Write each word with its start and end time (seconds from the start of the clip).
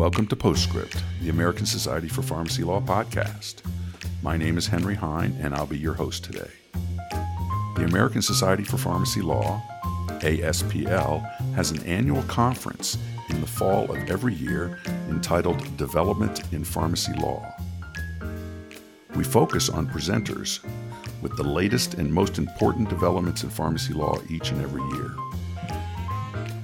Welcome 0.00 0.28
to 0.28 0.34
Postscript, 0.34 0.96
the 1.20 1.28
American 1.28 1.66
Society 1.66 2.08
for 2.08 2.22
Pharmacy 2.22 2.64
Law 2.64 2.80
podcast. 2.80 3.56
My 4.22 4.34
name 4.34 4.56
is 4.56 4.66
Henry 4.66 4.94
Hein, 4.94 5.36
and 5.42 5.54
I'll 5.54 5.66
be 5.66 5.76
your 5.76 5.92
host 5.92 6.24
today. 6.24 6.48
The 7.76 7.84
American 7.84 8.22
Society 8.22 8.64
for 8.64 8.78
Pharmacy 8.78 9.20
Law, 9.20 9.62
ASPL, 10.22 11.54
has 11.54 11.70
an 11.70 11.84
annual 11.84 12.22
conference 12.22 12.96
in 13.28 13.42
the 13.42 13.46
fall 13.46 13.90
of 13.94 14.08
every 14.08 14.32
year 14.32 14.78
entitled 15.10 15.76
Development 15.76 16.50
in 16.50 16.64
Pharmacy 16.64 17.12
Law. 17.20 17.54
We 19.14 19.22
focus 19.22 19.68
on 19.68 19.86
presenters 19.86 20.60
with 21.20 21.36
the 21.36 21.44
latest 21.44 21.92
and 21.92 22.10
most 22.10 22.38
important 22.38 22.88
developments 22.88 23.42
in 23.42 23.50
pharmacy 23.50 23.92
law 23.92 24.18
each 24.30 24.50
and 24.50 24.62
every 24.62 24.82
year. 24.96 25.14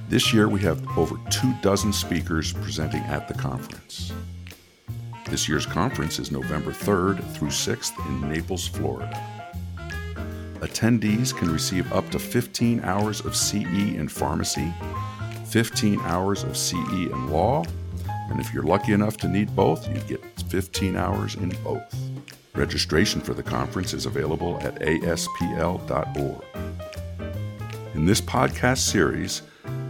This 0.09 0.31
year, 0.33 0.47
we 0.47 0.61
have 0.61 0.97
over 0.97 1.17
two 1.29 1.53
dozen 1.61 1.91
speakers 1.91 2.53
presenting 2.53 3.01
at 3.03 3.27
the 3.27 3.33
conference. 3.33 4.13
This 5.29 5.49
year's 5.49 5.65
conference 5.65 6.17
is 6.17 6.31
November 6.31 6.71
3rd 6.71 7.21
through 7.33 7.49
6th 7.49 8.07
in 8.07 8.29
Naples, 8.29 8.65
Florida. 8.65 9.21
Attendees 10.61 11.35
can 11.35 11.51
receive 11.51 11.91
up 11.91 12.09
to 12.11 12.19
15 12.19 12.79
hours 12.85 13.19
of 13.19 13.35
CE 13.35 13.63
in 13.63 14.07
pharmacy, 14.07 14.73
15 15.47 15.99
hours 16.03 16.43
of 16.43 16.55
CE 16.55 16.75
in 16.75 17.27
law, 17.27 17.65
and 18.29 18.39
if 18.39 18.53
you're 18.53 18.63
lucky 18.63 18.93
enough 18.93 19.17
to 19.17 19.27
need 19.27 19.53
both, 19.57 19.89
you 19.89 19.99
get 20.07 20.23
15 20.43 20.95
hours 20.95 21.35
in 21.35 21.49
both. 21.65 21.93
Registration 22.55 23.19
for 23.19 23.33
the 23.33 23.43
conference 23.43 23.93
is 23.93 24.05
available 24.05 24.57
at 24.61 24.75
aspl.org. 24.79 26.43
In 27.93 28.05
this 28.05 28.21
podcast 28.21 28.77
series, 28.77 29.41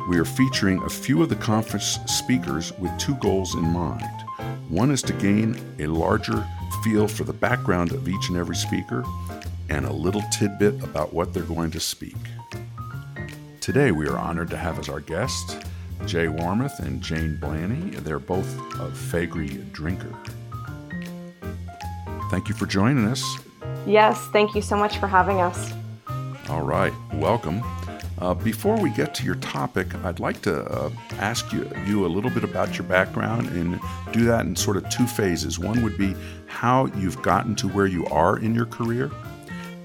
we 0.08 0.18
are 0.18 0.26
featuring 0.26 0.82
a 0.84 0.90
few 0.90 1.22
of 1.22 1.28
the 1.28 1.36
conference 1.36 2.00
speakers 2.06 2.72
with 2.80 2.98
two 2.98 3.16
goals 3.16 3.56
in 3.56 3.64
mind. 3.64 4.24
One 4.70 4.90
is 4.90 5.02
to 5.04 5.14
gain 5.14 5.60
a 5.80 5.88
larger 5.88 6.48
feel 6.84 7.08
for 7.08 7.26
the 7.26 7.34
background 7.34 7.92
of 7.92 8.08
each 8.08 8.30
and 8.30 8.38
every 8.38 8.56
speaker 8.56 9.04
and 9.70 9.86
a 9.86 9.92
little 9.92 10.24
tidbit 10.32 10.82
about 10.82 11.14
what 11.14 11.34
they're 11.34 11.44
going 11.44 11.72
to 11.72 11.80
speak. 11.80 12.16
Today, 13.60 13.92
we 13.92 14.08
are 14.08 14.18
honored 14.18 14.50
to 14.52 14.58
have 14.58 14.80
as 14.80 14.88
our 14.88 15.02
guests 15.02 15.58
Jay 16.06 16.28
Warmuth 16.28 16.80
and 16.80 17.02
Jane 17.02 17.36
Blaney. 17.36 17.90
They're 17.98 18.20
both 18.20 18.48
of 18.80 18.94
Faegre 18.94 19.72
Drinker. 19.74 20.14
Thank 22.30 22.48
you 22.48 22.56
for 22.56 22.66
joining 22.66 23.06
us. 23.08 23.24
Yes, 23.86 24.26
thank 24.32 24.56
you 24.56 24.62
so 24.62 24.78
much 24.78 25.00
for 25.00 25.08
having 25.08 25.42
us. 25.42 25.74
All 26.50 26.62
right, 26.62 26.94
welcome. 27.14 27.62
Uh, 28.20 28.34
before 28.34 28.80
we 28.82 28.90
get 28.90 29.14
to 29.14 29.24
your 29.24 29.36
topic, 29.36 29.94
I'd 30.04 30.20
like 30.20 30.42
to 30.42 30.64
uh, 30.66 30.90
ask 31.20 31.54
you, 31.54 31.70
you 31.86 32.06
a 32.06 32.08
little 32.08 32.32
bit 32.32 32.44
about 32.44 32.76
your 32.78 32.88
background 32.88 33.48
and 33.50 33.80
do 34.12 34.26
that 34.26 34.46
in 34.46 34.56
sort 34.56 34.76
of 34.76 34.90
two 34.90 35.06
phases. 35.06 35.60
One 35.60 35.84
would 35.84 35.98
be 35.98 36.16
how 36.48 36.88
you've 36.98 37.22
gotten 37.22 37.54
to 37.58 37.68
where 37.68 37.86
you 37.86 38.08
are 38.08 38.40
in 38.40 38.56
your 38.56 38.66
career. 38.66 39.12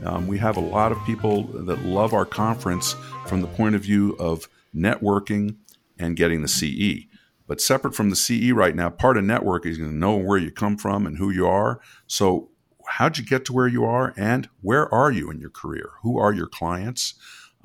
Um, 0.04 0.26
we 0.26 0.38
have 0.38 0.56
a 0.56 0.60
lot 0.60 0.92
of 0.92 1.04
people 1.04 1.44
that 1.44 1.84
love 1.84 2.14
our 2.14 2.24
conference 2.24 2.96
from 3.26 3.42
the 3.42 3.48
point 3.48 3.74
of 3.74 3.82
view 3.82 4.16
of 4.18 4.48
networking 4.74 5.56
and 5.98 6.16
getting 6.16 6.40
the 6.40 6.48
CE. 6.48 7.06
But 7.46 7.60
separate 7.60 7.94
from 7.94 8.08
the 8.08 8.16
CE 8.16 8.52
right 8.52 8.74
now, 8.74 8.88
part 8.88 9.18
of 9.18 9.24
network 9.24 9.66
is 9.66 9.76
going 9.76 9.90
to 9.90 9.96
know 9.96 10.16
where 10.16 10.38
you 10.38 10.50
come 10.50 10.78
from 10.78 11.06
and 11.06 11.18
who 11.18 11.28
you 11.30 11.46
are. 11.46 11.80
So, 12.06 12.48
how'd 12.86 13.18
you 13.18 13.24
get 13.24 13.44
to 13.44 13.52
where 13.52 13.68
you 13.68 13.84
are, 13.84 14.12
and 14.16 14.48
where 14.60 14.92
are 14.92 15.10
you 15.10 15.30
in 15.30 15.38
your 15.38 15.50
career? 15.50 15.90
Who 16.02 16.18
are 16.18 16.32
your 16.32 16.46
clients? 16.46 17.14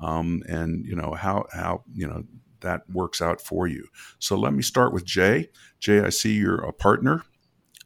Um, 0.00 0.42
and 0.48 0.84
you 0.84 0.94
know 0.94 1.14
how 1.14 1.46
how 1.52 1.82
you 1.92 2.06
know 2.06 2.24
that 2.60 2.82
works 2.90 3.20
out 3.20 3.40
for 3.40 3.66
you. 3.66 3.86
So 4.18 4.36
let 4.36 4.52
me 4.52 4.62
start 4.62 4.92
with 4.92 5.04
Jay. 5.04 5.48
Jay, 5.78 6.00
I 6.00 6.08
see 6.08 6.34
you're 6.34 6.64
a 6.64 6.72
partner. 6.72 7.22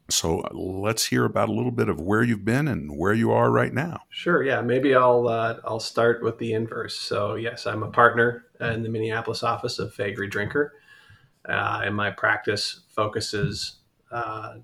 So 0.09 0.43
let's 0.51 1.05
hear 1.05 1.25
about 1.25 1.49
a 1.49 1.53
little 1.53 1.71
bit 1.71 1.89
of 1.89 1.99
where 2.01 2.23
you've 2.23 2.43
been 2.43 2.67
and 2.67 2.97
where 2.97 3.13
you 3.13 3.31
are 3.31 3.49
right 3.49 3.73
now. 3.73 4.01
Sure. 4.09 4.43
Yeah. 4.43 4.61
Maybe 4.61 4.93
I'll 4.95 5.27
uh, 5.27 5.59
I'll 5.63 5.79
start 5.79 6.21
with 6.23 6.37
the 6.39 6.53
inverse. 6.53 6.99
So 6.99 7.35
yes, 7.35 7.65
I'm 7.65 7.83
a 7.83 7.89
partner 7.89 8.45
in 8.59 8.83
the 8.83 8.89
Minneapolis 8.89 9.43
office 9.43 9.79
of 9.79 9.93
Faegre 9.93 10.29
Drinker, 10.29 10.73
uh, 11.47 11.81
and 11.83 11.95
my 11.95 12.11
practice 12.11 12.81
focuses 12.89 13.77
uh, 14.11 14.55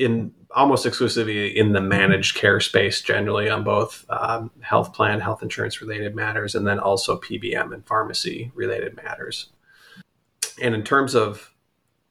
in 0.00 0.32
almost 0.52 0.86
exclusively 0.86 1.56
in 1.56 1.72
the 1.72 1.80
managed 1.80 2.34
care 2.34 2.58
space 2.58 3.02
generally 3.02 3.50
on 3.50 3.62
both 3.62 4.04
um, 4.08 4.50
health 4.62 4.94
plan 4.94 5.20
health 5.20 5.42
insurance 5.42 5.80
related 5.82 6.16
matters 6.16 6.54
and 6.54 6.66
then 6.66 6.80
also 6.80 7.20
pbm 7.20 7.72
and 7.72 7.86
pharmacy 7.86 8.50
related 8.54 8.96
matters. 8.96 9.50
And 10.60 10.74
in 10.74 10.82
terms 10.82 11.14
of 11.14 11.54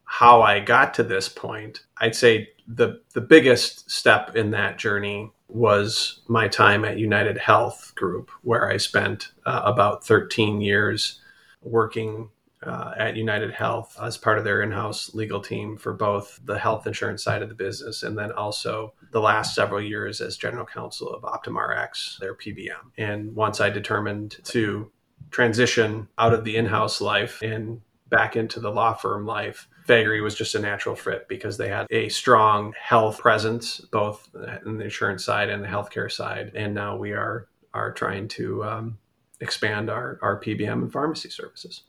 how 0.06 0.42
i 0.42 0.60
got 0.60 0.94
to 0.94 1.04
this 1.04 1.28
point 1.28 1.82
i'd 1.98 2.16
say 2.16 2.50
the 2.68 3.02
the 3.14 3.22
biggest 3.22 3.90
step 3.90 4.36
in 4.36 4.52
that 4.52 4.78
journey 4.78 5.32
was 5.48 6.22
my 6.28 6.48
time 6.48 6.86
at 6.86 6.98
united 6.98 7.38
health 7.38 7.94
group 7.96 8.32
where 8.42 8.68
i 8.70 8.78
spent 8.78 9.32
uh, 9.46 9.62
about 9.66 10.04
13 10.06 10.62
years 10.62 11.22
working 11.62 12.30
uh, 12.64 12.94
at 12.98 13.16
United 13.16 13.52
Health 13.52 13.98
as 14.02 14.18
part 14.18 14.38
of 14.38 14.44
their 14.44 14.62
in 14.62 14.72
house 14.72 15.14
legal 15.14 15.40
team 15.40 15.78
for 15.78 15.94
both 15.94 16.40
the 16.44 16.58
health 16.58 16.86
insurance 16.88 17.24
side 17.24 17.42
of 17.42 17.50
the 17.50 17.56
business 17.56 18.04
and 18.04 18.18
then 18.18 18.32
also 18.32 18.94
the 19.12 19.22
last 19.22 19.56
several 19.56 19.82
years 19.82 20.20
as 20.20 20.38
general 20.38 20.66
counsel 20.66 21.14
of 21.14 21.24
OptumRx, 21.24 22.20
their 22.20 22.36
PBM. 22.36 22.92
And 22.98 23.34
once 23.36 23.62
I 23.62 23.70
determined 23.70 24.38
to 24.46 24.92
transition 25.32 26.08
out 26.18 26.34
of 26.34 26.44
the 26.44 26.58
in 26.58 26.66
house 26.66 27.00
life 27.00 27.42
and 27.42 27.82
back 28.10 28.36
into 28.36 28.60
the 28.60 28.72
law 28.72 28.94
firm 28.94 29.26
life, 29.26 29.68
Faegre 29.88 30.22
was 30.22 30.36
just 30.36 30.56
a 30.56 30.60
natural 30.60 30.96
fit 30.96 31.28
because 31.28 31.58
they 31.58 31.70
had 31.70 31.88
a 31.90 32.10
strong 32.10 32.74
health 32.80 33.20
presence, 33.20 33.80
both 33.80 34.30
in 34.66 34.78
the 34.78 34.84
insurance 34.84 35.24
side 35.24 35.50
and 35.50 35.64
the 35.64 35.68
healthcare 35.68 36.12
side. 36.12 36.52
And 36.56 36.74
now 36.74 36.98
we 36.98 37.12
are 37.14 37.48
are 37.74 37.92
trying 37.94 38.28
to 38.28 38.64
um, 38.64 38.98
expand 39.40 39.90
our, 39.90 40.18
our 40.22 40.40
PBM 40.40 40.74
and 40.74 40.92
pharmacy 40.92 41.30
services. 41.30 41.84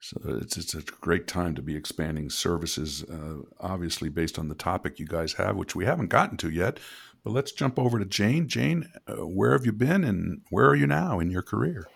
So 0.00 0.18
it's 0.24 0.56
it's 0.56 0.74
a 0.74 0.80
great 0.80 1.26
time 1.26 1.54
to 1.54 1.62
be 1.62 1.76
expanding 1.76 2.30
services, 2.30 3.04
uh, 3.04 3.42
obviously 3.60 4.08
based 4.08 4.38
on 4.38 4.48
the 4.48 4.54
topic 4.54 4.98
you 4.98 5.06
guys 5.06 5.34
have, 5.34 5.56
which 5.56 5.76
we 5.76 5.84
haven't 5.84 6.08
gotten 6.08 6.38
to 6.38 6.50
yet. 6.50 6.78
But 7.22 7.32
let's 7.32 7.52
jump 7.52 7.78
over 7.78 7.98
to 7.98 8.06
Jane. 8.06 8.48
Jane, 8.48 8.90
uh, 9.06 9.26
where 9.26 9.52
have 9.52 9.66
you 9.66 9.72
been, 9.72 10.02
and 10.04 10.40
where 10.48 10.66
are 10.66 10.74
you 10.74 10.86
now 10.86 11.20
in 11.20 11.30
your 11.30 11.42
career? 11.42 11.86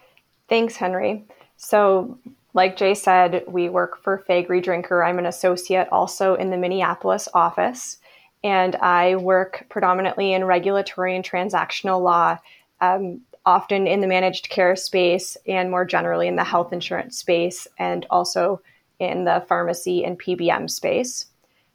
Thanks, 0.51 0.77
Henry. 0.77 1.25
So, 1.57 2.19
like 2.53 2.77
Jay 2.77 2.95
said, 2.95 3.43
we 3.49 3.71
work 3.71 4.03
for 4.03 4.23
Faegre 4.29 4.63
Drinker. 4.63 5.03
I'm 5.03 5.19
an 5.19 5.27
associate 5.27 5.89
also 5.91 6.35
in 6.35 6.51
the 6.51 6.59
Minneapolis 6.59 7.27
office, 7.33 7.99
and 8.43 8.77
I 8.77 9.17
work 9.17 9.65
predominantly 9.71 10.35
in 10.35 10.45
regulatory 10.45 11.17
and 11.17 11.25
transactional 11.25 12.03
law. 12.03 12.37
Um, 12.83 13.23
often 13.47 13.87
in 13.87 14.01
the 14.01 14.07
managed 14.07 14.49
care 14.49 14.77
space 14.77 15.37
and 15.47 15.71
more 15.71 15.85
generally 15.85 16.29
in 16.29 16.37
the 16.37 16.45
health 16.45 16.73
insurance 16.73 17.19
space 17.19 17.67
and 17.79 18.07
also 18.11 18.61
in 18.99 19.25
the 19.25 19.45
pharmacy 19.49 20.05
and 20.05 20.21
PBM 20.21 20.71
space. 20.71 21.27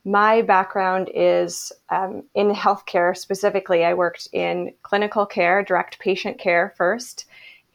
My 0.06 0.42
background 0.42 1.10
is 1.14 1.72
um, 1.90 2.24
in 2.34 2.52
healthcare 2.52 3.16
specifically. 3.16 3.84
I 3.84 3.94
worked 3.94 4.30
in 4.32 4.74
clinical 4.82 5.26
care, 5.26 5.62
direct 5.62 6.00
patient 6.00 6.40
care 6.40 6.74
first, 6.78 7.26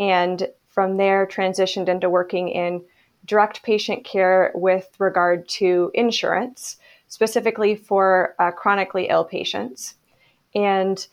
and 0.01 0.49
from 0.69 0.97
there 0.97 1.27
transitioned 1.27 1.89
into 1.89 2.11
working 2.11 2.49
in 2.49 2.83
direct 3.27 3.63
patient 3.63 4.05
care 4.05 4.51
with 4.55 4.89
regard 4.99 5.49
to 5.49 5.91
insurance, 5.95 6.77
specifically 7.09 7.77
for 7.77 8.35
uh, 8.39 8.51
chronically 8.51 9.09
ill 9.09 9.25
patients. 9.25 9.95
And 10.55 11.07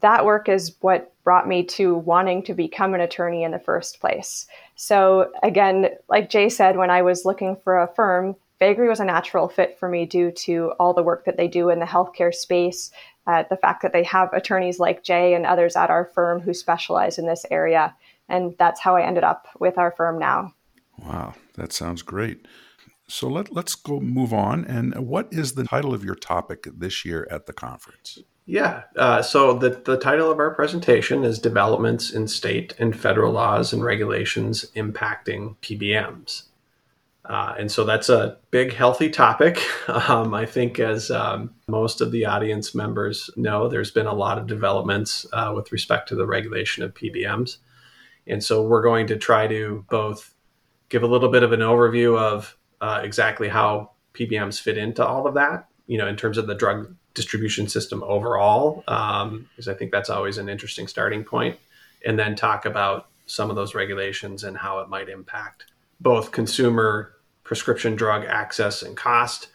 that 0.00 0.24
work 0.24 0.48
is 0.48 0.76
what 0.80 1.11
brought 1.24 1.48
me 1.48 1.62
to 1.64 1.94
wanting 1.94 2.42
to 2.44 2.54
become 2.54 2.94
an 2.94 3.00
attorney 3.00 3.44
in 3.44 3.52
the 3.52 3.58
first 3.58 4.00
place. 4.00 4.46
So, 4.74 5.32
again, 5.42 5.90
like 6.08 6.30
Jay 6.30 6.48
said, 6.48 6.76
when 6.76 6.90
I 6.90 7.02
was 7.02 7.24
looking 7.24 7.56
for 7.62 7.80
a 7.80 7.92
firm, 7.94 8.36
Faegre 8.60 8.88
was 8.88 9.00
a 9.00 9.04
natural 9.04 9.48
fit 9.48 9.78
for 9.78 9.88
me 9.88 10.06
due 10.06 10.30
to 10.30 10.72
all 10.78 10.94
the 10.94 11.02
work 11.02 11.24
that 11.24 11.36
they 11.36 11.48
do 11.48 11.68
in 11.68 11.80
the 11.80 11.84
healthcare 11.84 12.32
space, 12.32 12.90
uh, 13.26 13.44
the 13.50 13.56
fact 13.56 13.82
that 13.82 13.92
they 13.92 14.04
have 14.04 14.32
attorneys 14.32 14.78
like 14.78 15.02
Jay 15.02 15.34
and 15.34 15.46
others 15.46 15.76
at 15.76 15.90
our 15.90 16.04
firm 16.04 16.40
who 16.40 16.54
specialize 16.54 17.18
in 17.18 17.26
this 17.26 17.44
area. 17.50 17.94
And 18.28 18.54
that's 18.58 18.80
how 18.80 18.96
I 18.96 19.06
ended 19.06 19.24
up 19.24 19.48
with 19.58 19.78
our 19.78 19.90
firm 19.90 20.18
now. 20.18 20.54
Wow, 20.98 21.34
that 21.54 21.72
sounds 21.72 22.02
great. 22.02 22.46
So 23.08 23.28
let, 23.28 23.52
let's 23.52 23.74
go 23.74 24.00
move 24.00 24.32
on. 24.32 24.64
And 24.64 25.08
what 25.08 25.28
is 25.32 25.54
the 25.54 25.64
title 25.64 25.92
of 25.92 26.04
your 26.04 26.14
topic 26.14 26.66
this 26.72 27.04
year 27.04 27.26
at 27.30 27.46
the 27.46 27.52
conference? 27.52 28.20
Yeah. 28.44 28.82
Uh, 28.96 29.22
so 29.22 29.54
the, 29.54 29.70
the 29.84 29.96
title 29.96 30.30
of 30.30 30.38
our 30.38 30.52
presentation 30.52 31.22
is 31.22 31.38
Developments 31.38 32.10
in 32.10 32.26
State 32.26 32.74
and 32.78 32.98
Federal 32.98 33.32
Laws 33.32 33.72
and 33.72 33.84
Regulations 33.84 34.66
Impacting 34.74 35.56
PBMs. 35.62 36.44
Uh, 37.24 37.54
and 37.56 37.70
so 37.70 37.84
that's 37.84 38.08
a 38.08 38.36
big, 38.50 38.72
healthy 38.72 39.08
topic. 39.10 39.58
Um, 39.88 40.32
I 40.32 40.46
think, 40.46 40.78
as 40.78 41.10
um, 41.10 41.54
most 41.66 42.00
of 42.00 42.12
the 42.12 42.24
audience 42.24 42.74
members 42.74 43.28
know, 43.36 43.68
there's 43.68 43.90
been 43.90 44.06
a 44.06 44.14
lot 44.14 44.38
of 44.38 44.46
developments 44.46 45.26
uh, 45.32 45.52
with 45.54 45.70
respect 45.72 46.08
to 46.08 46.14
the 46.14 46.26
regulation 46.26 46.82
of 46.82 46.94
PBMs. 46.94 47.58
And 48.26 48.42
so 48.42 48.62
we're 48.62 48.82
going 48.82 49.08
to 49.08 49.16
try 49.16 49.48
to 49.48 49.84
both 49.90 50.34
give 50.88 51.02
a 51.02 51.06
little 51.06 51.30
bit 51.30 51.42
of 51.42 51.52
an 51.52 51.60
overview 51.60 52.16
of 52.16 52.56
uh, 52.80 53.00
exactly 53.02 53.48
how 53.48 53.90
PBMs 54.14 54.60
fit 54.60 54.78
into 54.78 55.04
all 55.04 55.26
of 55.26 55.34
that, 55.34 55.68
you 55.86 55.98
know, 55.98 56.06
in 56.06 56.16
terms 56.16 56.38
of 56.38 56.46
the 56.46 56.54
drug 56.54 56.94
distribution 57.14 57.68
system 57.68 58.02
overall, 58.04 58.84
um, 58.88 59.48
because 59.50 59.68
I 59.68 59.74
think 59.74 59.92
that's 59.92 60.10
always 60.10 60.38
an 60.38 60.48
interesting 60.48 60.88
starting 60.88 61.24
point, 61.24 61.58
and 62.04 62.18
then 62.18 62.34
talk 62.34 62.64
about 62.66 63.08
some 63.26 63.50
of 63.50 63.56
those 63.56 63.74
regulations 63.74 64.44
and 64.44 64.56
how 64.56 64.80
it 64.80 64.88
might 64.88 65.08
impact 65.08 65.66
both 66.02 66.32
consumer 66.32 67.14
prescription 67.44 67.94
drug 67.96 68.24
access 68.24 68.82
and 68.82 68.96
cost, 68.96 69.48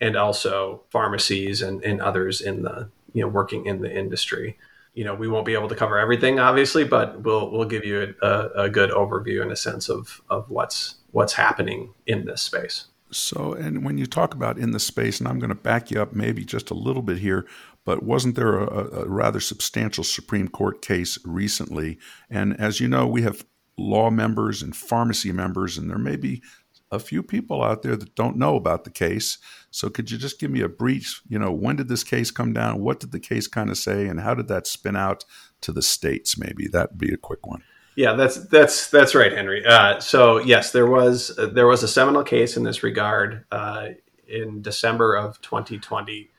and 0.00 0.16
also 0.16 0.82
pharmacies 0.90 1.62
and, 1.62 1.84
and 1.84 2.00
others 2.00 2.40
in 2.40 2.62
the 2.62 2.88
you 3.12 3.22
know 3.22 3.28
working 3.28 3.66
in 3.66 3.80
the 3.82 3.94
industry. 3.94 4.58
You 4.94 5.04
know, 5.04 5.14
we 5.14 5.28
won't 5.28 5.46
be 5.46 5.54
able 5.54 5.68
to 5.68 5.76
cover 5.76 5.98
everything, 5.98 6.40
obviously, 6.40 6.84
but 6.84 7.20
we'll 7.22 7.50
we'll 7.50 7.68
give 7.68 7.84
you 7.84 8.14
a, 8.22 8.48
a 8.56 8.70
good 8.70 8.90
overview 8.90 9.42
and 9.42 9.52
a 9.52 9.56
sense 9.56 9.88
of 9.88 10.22
of 10.30 10.48
what's 10.50 10.96
what's 11.12 11.34
happening 11.34 11.94
in 12.06 12.24
this 12.24 12.42
space. 12.42 12.86
So, 13.12 13.52
and 13.52 13.84
when 13.84 13.98
you 13.98 14.06
talk 14.06 14.34
about 14.34 14.58
in 14.58 14.70
the 14.70 14.80
space, 14.80 15.18
and 15.18 15.28
I'm 15.28 15.38
going 15.38 15.50
to 15.50 15.54
back 15.54 15.90
you 15.90 16.00
up 16.00 16.12
maybe 16.12 16.44
just 16.44 16.70
a 16.70 16.74
little 16.74 17.02
bit 17.02 17.18
here, 17.18 17.46
but 17.84 18.02
wasn't 18.02 18.36
there 18.36 18.58
a, 18.58 19.02
a, 19.02 19.08
rather 19.08 19.40
substantial 19.40 20.04
Supreme 20.04 20.48
Court 20.48 20.82
case 20.82 21.18
recently? 21.24 21.98
And 22.28 22.58
as 22.60 22.78
you 22.80 22.88
know, 22.88 23.06
we 23.06 23.22
have 23.22 23.44
law 23.76 24.10
members 24.10 24.62
and 24.62 24.76
pharmacy 24.76 25.32
members, 25.32 25.76
and 25.76 25.90
there 25.90 25.98
may 25.98 26.16
be 26.16 26.42
a 26.90 26.98
few 26.98 27.22
people 27.22 27.62
out 27.62 27.82
there 27.82 27.96
that 27.96 28.14
don't 28.14 28.36
know 28.36 28.56
about 28.56 28.84
the 28.84 28.90
case. 28.90 29.38
So 29.70 29.88
could 29.88 30.10
you 30.10 30.18
just 30.18 30.40
give 30.40 30.50
me 30.50 30.60
a 30.60 30.68
brief, 30.68 31.22
you 31.28 31.38
know, 31.38 31.52
when 31.52 31.76
did 31.76 31.88
this 31.88 32.04
case 32.04 32.30
come 32.30 32.52
down? 32.52 32.80
What 32.80 33.00
did 33.00 33.12
the 33.12 33.20
case 33.20 33.46
kind 33.46 33.70
of 33.70 33.78
say 33.78 34.06
and 34.06 34.20
how 34.20 34.34
did 34.34 34.48
that 34.48 34.66
spin 34.66 34.96
out 34.96 35.24
to 35.60 35.72
the 35.72 35.82
states 35.82 36.36
maybe? 36.36 36.66
That'd 36.66 36.98
be 36.98 37.12
a 37.12 37.16
quick 37.16 37.46
one. 37.46 37.62
Yeah, 38.00 38.14
that's 38.14 38.46
that's 38.46 38.88
that's 38.88 39.14
right, 39.14 39.30
Henry. 39.30 39.62
Uh, 39.62 40.00
so 40.00 40.38
yes, 40.38 40.72
there 40.72 40.86
was 40.86 41.38
uh, 41.38 41.48
there 41.48 41.66
was 41.66 41.82
a 41.82 41.88
seminal 41.88 42.24
case 42.24 42.56
in 42.56 42.62
this 42.62 42.82
regard 42.82 43.44
uh, 43.52 43.88
in 44.26 44.62
December 44.62 45.14
of 45.14 45.38
2020 45.42 46.30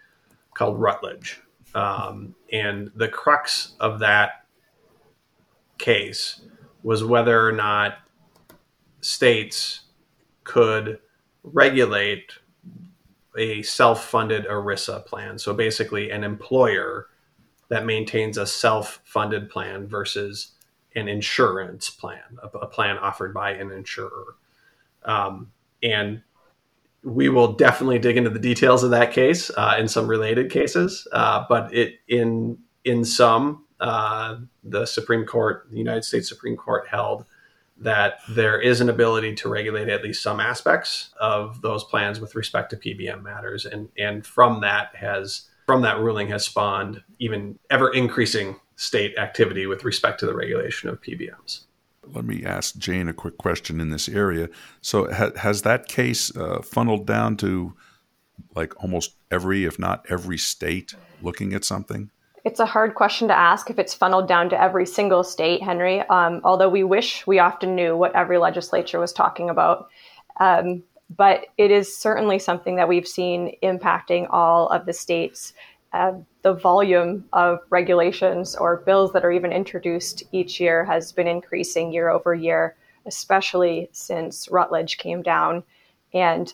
called 0.56 0.82
Rutledge, 0.82 1.40
um, 1.76 2.34
and 2.52 2.90
the 2.96 3.08
crux 3.08 3.76
of 3.80 4.00
that 4.00 4.48
case 5.78 6.42
was 6.82 7.04
whether 7.04 7.48
or 7.48 7.52
not 7.52 8.00
states 9.02 9.82
could 10.44 10.98
regulate 11.44 12.40
a 13.38 13.62
self-funded 13.62 14.48
ERISA 14.48 15.06
plan. 15.06 15.38
So 15.38 15.54
basically, 15.54 16.10
an 16.10 16.24
employer 16.24 17.10
that 17.70 17.86
maintains 17.86 18.40
a 18.40 18.48
self-funded 18.48 19.52
plan 19.52 19.88
versus 19.88 20.54
an 20.96 21.08
insurance 21.08 21.90
plan, 21.90 22.40
a, 22.42 22.48
a 22.60 22.68
plan 22.68 22.98
offered 22.98 23.34
by 23.34 23.52
an 23.52 23.72
insurer. 23.72 24.36
Um, 25.04 25.52
and 25.82 26.22
we 27.04 27.30
will 27.30 27.54
definitely 27.54 28.00
dig 28.00 28.18
into 28.18 28.30
the 28.30 28.40
details 28.40 28.84
of 28.84 28.92
that 28.92 29.12
case 29.12 29.50
uh, 29.58 29.76
in 29.80 29.88
some 29.88 30.08
related 30.08 30.52
cases, 30.52 31.08
uh, 31.12 31.46
but 31.50 31.74
it 31.74 31.96
in 32.08 32.58
in 32.84 33.04
some 33.04 33.66
uh, 33.80 34.38
the 34.64 34.86
Supreme 34.86 35.26
Court, 35.26 35.68
the 35.72 35.78
United 35.78 36.04
States 36.04 36.30
Supreme 36.30 36.56
Court 36.56 36.88
held 36.88 37.26
that 37.78 38.20
there 38.30 38.62
is 38.62 38.80
an 38.80 38.90
ability 38.90 39.34
to 39.34 39.50
regulate 39.50 39.90
at 39.90 40.04
least 40.04 40.22
some 40.22 40.40
aspects 40.40 41.10
of 41.20 41.62
those 41.62 41.84
plans 41.84 42.20
with 42.20 42.36
respect 42.36 42.70
to 42.70 42.78
PBM 42.78 43.24
matters, 43.24 43.66
and 43.66 43.90
and 43.98 44.26
from 44.26 44.62
that 44.62 44.96
has 44.96 45.50
from 45.66 45.82
that 45.82 46.00
ruling 46.00 46.28
has 46.28 46.46
spawned 46.46 47.02
even 47.18 47.58
ever 47.72 47.92
increasing 47.92 48.60
state 48.82 49.16
activity 49.16 49.68
with 49.68 49.84
respect 49.84 50.20
to 50.20 50.26
the 50.26 50.34
regulation 50.34 50.90
of 50.90 51.00
PBMs. 51.02 51.66
Let 52.08 52.26
me 52.26 52.44
ask 52.44 52.76
Jane 52.78 53.08
a 53.08 53.14
quick 53.14 53.38
question 53.38 53.80
in 53.80 53.92
this 53.92 54.10
area. 54.10 54.50
So, 54.82 55.12
ha- 55.14 55.38
has 55.38 55.62
that 55.62 55.88
case 55.88 56.36
uh, 56.36 56.64
funneled 56.64 57.06
down 57.06 57.38
to 57.38 57.76
like 58.56 58.74
almost 58.84 59.16
every, 59.30 59.66
if 59.66 59.78
not 59.78 60.04
every 60.10 60.40
state 60.40 60.96
looking 61.22 61.54
at 61.54 61.64
something? 61.64 62.10
It's 62.44 62.60
a 62.60 62.66
hard 62.66 62.96
question 62.96 63.28
to 63.28 63.38
ask 63.38 63.70
if 63.70 63.78
it's 63.78 63.94
funneled 63.94 64.28
down 64.28 64.50
to 64.50 64.60
every 64.60 64.88
single 64.88 65.24
state, 65.24 65.62
Henry. 65.62 66.00
Um, 66.10 66.42
although 66.44 66.70
we 66.70 66.84
wish 66.84 67.28
we 67.28 67.38
often 67.38 67.76
knew 67.76 67.96
what 67.96 68.16
every 68.16 68.40
legislature 68.40 69.00
was 69.00 69.14
talking 69.14 69.48
about. 69.52 69.90
Um, 70.40 70.82
but 71.16 71.48
it 71.58 71.70
is 71.70 71.96
certainly 71.96 72.40
something 72.40 72.78
that 72.78 72.88
we've 72.88 73.08
seen 73.08 73.56
impacting 73.62 74.28
all 74.32 74.70
of 74.70 74.88
the 74.88 74.94
states. 74.94 75.54
Uh, 75.94 76.14
the 76.44 76.54
volume 76.54 77.26
of 77.34 77.60
regulations 77.70 78.56
or 78.56 78.78
bills 78.78 79.12
that 79.14 79.26
are 79.26 79.32
even 79.32 79.52
introduced 79.52 80.24
each 80.32 80.60
year 80.60 80.86
has 80.86 81.12
been 81.12 81.28
increasing 81.28 81.92
year 81.92 82.10
over 82.10 82.34
year, 82.34 82.76
especially 83.06 83.90
since 83.92 84.50
Rutledge 84.50 84.98
came 84.98 85.22
down. 85.22 85.64
And 86.14 86.54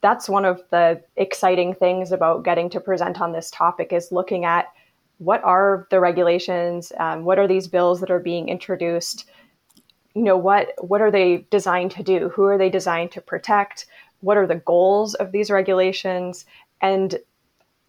that's 0.00 0.28
one 0.28 0.44
of 0.44 0.62
the 0.70 1.02
exciting 1.16 1.74
things 1.74 2.12
about 2.12 2.44
getting 2.44 2.70
to 2.70 2.80
present 2.80 3.20
on 3.20 3.32
this 3.32 3.50
topic 3.50 3.92
is 3.92 4.12
looking 4.12 4.44
at 4.44 4.66
what 5.18 5.42
are 5.42 5.86
the 5.90 5.98
regulations, 5.98 6.92
um, 6.98 7.24
what 7.24 7.38
are 7.38 7.48
these 7.48 7.66
bills 7.66 8.00
that 8.00 8.10
are 8.10 8.20
being 8.20 8.48
introduced, 8.48 9.28
you 10.16 10.22
know 10.22 10.36
what 10.38 10.72
what 10.78 11.02
are 11.02 11.10
they 11.10 11.46
designed 11.50 11.90
to 11.90 12.02
do? 12.02 12.30
Who 12.30 12.44
are 12.44 12.56
they 12.56 12.70
designed 12.70 13.12
to 13.12 13.20
protect? 13.20 13.84
What 14.20 14.38
are 14.38 14.46
the 14.46 14.54
goals 14.56 15.14
of 15.14 15.30
these 15.30 15.50
regulations? 15.50 16.46
And 16.80 17.18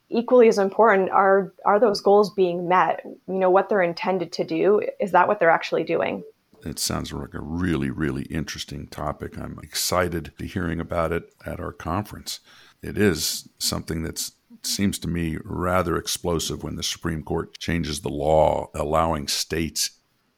equally 0.09 0.47
as 0.47 0.57
important 0.57 1.09
are 1.09 1.53
are 1.65 1.79
those 1.79 2.01
goals 2.01 2.33
being 2.33 2.67
met? 2.67 3.01
You 3.05 3.35
know 3.35 3.49
what 3.49 3.69
they're 3.69 3.81
intended 3.81 4.31
to 4.33 4.43
do 4.43 4.81
is 4.99 5.11
that 5.11 5.27
what 5.27 5.39
they're 5.39 5.49
actually 5.49 5.83
doing? 5.83 6.23
It 6.65 6.79
sounds 6.79 7.13
like 7.13 7.33
a 7.33 7.39
really 7.39 7.89
really 7.89 8.23
interesting 8.23 8.87
topic. 8.87 9.37
I'm 9.37 9.59
excited 9.61 10.33
to 10.39 10.45
hearing 10.45 10.79
about 10.79 11.11
it 11.11 11.33
at 11.45 11.59
our 11.59 11.73
conference. 11.73 12.39
It 12.81 12.97
is 12.97 13.49
something 13.59 14.03
that 14.03 14.29
seems 14.63 14.99
to 14.99 15.07
me 15.07 15.37
rather 15.43 15.97
explosive 15.97 16.63
when 16.63 16.75
the 16.75 16.83
supreme 16.83 17.23
court 17.23 17.57
changes 17.57 18.01
the 18.01 18.09
law 18.09 18.69
allowing 18.73 19.27
states 19.27 19.91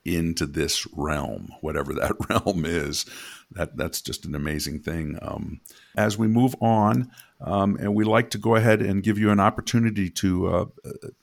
into 0.05 0.45
this 0.45 0.87
realm, 0.93 1.49
whatever 1.61 1.93
that 1.93 2.13
realm 2.29 2.65
is. 2.65 3.05
That 3.51 3.75
that's 3.77 4.01
just 4.01 4.25
an 4.25 4.35
amazing 4.35 4.81
thing. 4.81 5.17
Um, 5.21 5.61
as 5.97 6.17
we 6.17 6.27
move 6.27 6.55
on, 6.61 7.11
um, 7.41 7.77
and 7.77 7.95
we 7.95 8.03
like 8.03 8.29
to 8.31 8.37
go 8.37 8.55
ahead 8.55 8.81
and 8.81 9.01
give 9.01 9.17
you 9.17 9.31
an 9.31 9.39
opportunity 9.39 10.09
to 10.11 10.47
uh, 10.47 10.65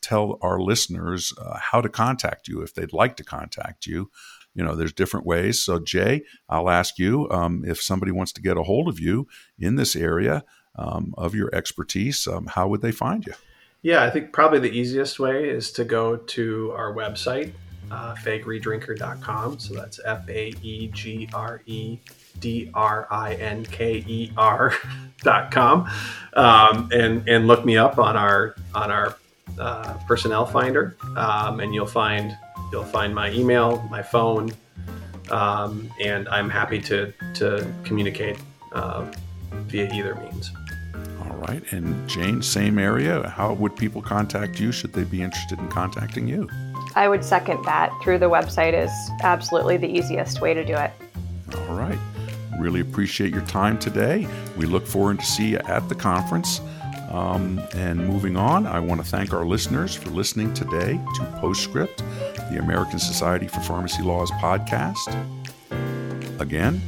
tell 0.01 0.39
our 0.41 0.61
listeners 0.61 1.33
uh, 1.39 1.59
how 1.59 1.81
to 1.81 1.89
contact 1.89 2.49
you 2.49 2.63
if 2.63 2.75
they'd 2.75 2.93
like 2.93 3.17
to 3.17 3.25
contact 3.25 3.87
you. 3.87 4.11
You 4.55 4.65
know, 4.65 4.75
there's 4.75 4.93
different 4.93 5.27
ways. 5.27 5.63
So, 5.63 5.79
Jay, 5.79 6.23
I'll 6.49 6.71
ask 6.71 6.99
you 6.99 7.29
um, 7.31 7.63
if 7.67 7.81
somebody 7.83 8.11
wants 8.11 8.33
to 8.33 8.43
get 8.43 8.57
a 8.57 8.63
hold 8.63 8.89
of 8.89 8.99
you 8.99 9.29
in 9.59 9.77
this 9.77 9.95
area 9.95 10.45
um, 10.77 11.15
of 11.19 11.35
your 11.35 11.55
expertise, 11.55 12.27
um, 12.27 12.47
how 12.47 12.67
would 12.69 12.81
they 12.81 12.93
find 12.93 13.27
you? 13.27 13.35
Yeah, 13.83 14.03
I 14.03 14.11
think 14.11 14.33
probably 14.33 14.59
the 14.59 14.73
easiest 14.73 15.21
way 15.21 15.49
is 15.49 15.71
to 15.73 15.85
go 15.85 16.17
to 16.17 16.73
our 16.75 16.93
website, 16.93 17.53
uh, 17.91 18.15
faegredrinker.com. 18.17 19.59
So 19.59 19.75
that's 19.75 20.01
F 20.05 20.29
A 20.29 20.53
E 20.63 20.89
G 20.89 21.29
R 21.33 21.63
E 21.67 21.99
D 22.41 22.71
R 22.75 23.07
I 23.11 23.35
N 23.35 23.65
K 23.65 24.05
E 24.07 24.33
R.com. 24.37 25.91
Um, 26.37 26.91
and, 26.93 27.27
and 27.27 27.47
look 27.47 27.65
me 27.65 27.79
up 27.79 27.99
on 27.99 28.15
our, 28.15 28.57
on 28.75 28.91
our 28.91 29.17
uh, 29.59 29.95
personnel 30.07 30.45
finder. 30.45 30.95
Um, 31.17 31.61
and 31.61 31.75
you'll 31.75 31.87
find, 31.87 32.37
you'll 32.71 32.85
find 32.85 33.15
my 33.15 33.31
email, 33.31 33.83
my 33.91 34.03
phone, 34.03 34.53
um, 35.31 35.91
and 35.99 36.29
I'm 36.29 36.51
happy 36.51 36.79
to, 36.83 37.11
to 37.37 37.67
communicate 37.85 38.37
uh, 38.73 39.11
via 39.51 39.91
either 39.95 40.15
means. 40.17 40.53
All 41.23 41.37
right. 41.39 41.63
And 41.73 42.07
Jane, 42.09 42.43
same 42.43 42.79
area. 42.79 43.29
How 43.29 43.55
would 43.55 43.77
people 43.77 44.03
contact 44.03 44.61
you 44.61 44.73
should 44.73 44.93
they 44.93 45.05
be 45.05 45.23
interested 45.23 45.59
in 45.59 45.69
contacting 45.69 46.29
you? 46.29 46.49
I 46.97 47.09
would 47.09 47.25
second 47.25 47.63
that. 47.67 47.93
Through 48.03 48.19
the 48.19 48.31
website 48.31 48.73
is 48.73 48.91
absolutely 49.23 49.77
the 49.77 49.87
easiest 49.87 50.41
way 50.41 50.55
to 50.55 50.65
do 50.65 50.75
it. 50.75 50.91
All 51.55 51.77
right. 51.77 51.99
Really 52.59 52.81
appreciate 52.81 53.33
your 53.33 53.45
time 53.45 53.79
today. 53.79 54.27
We 54.57 54.65
look 54.65 54.87
forward 54.87 55.21
to 55.21 55.27
see 55.27 55.51
you 55.51 55.59
at 55.59 55.89
the 55.91 55.95
conference. 55.95 56.61
Um, 57.11 57.61
and 57.75 58.09
moving 58.09 58.37
on, 58.37 58.67
I 58.67 58.81
want 58.81 59.03
to 59.03 59.07
thank 59.07 59.35
our 59.35 59.45
listeners 59.45 59.95
for 59.95 60.09
listening 60.09 60.55
today 60.55 60.99
to 61.17 61.39
Postscript, 61.39 61.99
the 62.51 62.59
American 62.59 62.99
Society 62.99 63.47
for 63.47 63.61
Pharmacy 63.61 64.03
Law's 64.03 64.31
podcast. 64.33 65.15
Again, 66.41 66.81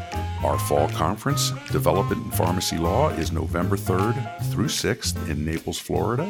our 0.42 0.58
fall 0.58 0.88
conference, 0.90 1.50
Development 1.70 2.24
in 2.24 2.30
Pharmacy 2.30 2.78
Law, 2.78 3.10
is 3.10 3.30
November 3.30 3.76
3rd 3.76 4.42
through 4.52 4.68
6th 4.68 5.28
in 5.28 5.44
Naples, 5.44 5.78
Florida. 5.78 6.28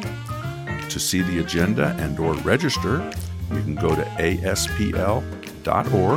To 0.89 0.99
see 0.99 1.21
the 1.21 1.39
agenda 1.39 1.95
and 1.99 2.19
or 2.19 2.33
register, 2.35 3.11
you 3.51 3.61
can 3.61 3.75
go 3.75 3.95
to 3.95 4.03
aspl.org. 4.19 5.23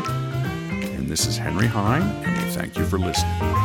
And 0.08 1.08
this 1.08 1.26
is 1.26 1.36
Henry 1.36 1.66
Heim, 1.66 2.02
and 2.02 2.44
we 2.44 2.50
thank 2.50 2.76
you 2.76 2.84
for 2.84 2.98
listening. 2.98 3.61